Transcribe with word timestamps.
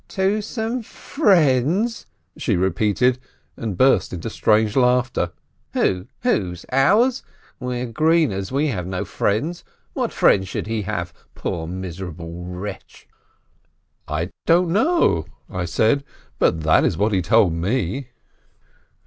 "To 0.07 0.41
some 0.41 0.81
friends?" 0.81 2.07
she 2.35 2.55
repeated, 2.55 3.19
and 3.55 3.77
burst 3.77 4.11
into 4.11 4.31
strange 4.31 4.75
laughter. 4.75 5.31
"Who? 5.73 6.07
Whose? 6.23 6.65
Ours? 6.71 7.21
We're 7.59 7.85
greeners, 7.85 8.51
we 8.51 8.63
are, 8.63 8.63
we 8.63 8.67
have 8.71 8.87
no 8.87 9.05
friends. 9.05 9.63
What 9.93 10.11
friends 10.11 10.47
should 10.47 10.65
he 10.65 10.81
have, 10.81 11.13
poor, 11.35 11.67
miserable 11.67 12.33
wretch?" 12.45 13.07
"I 14.21 14.31
don't 14.47 14.69
know," 14.71 15.27
I 15.51 15.65
said, 15.65 16.03
"but 16.39 16.61
that 16.61 16.83
is 16.83 16.97
what 16.97 17.11
he 17.13 17.21
told 17.21 17.53
me." 17.53 18.07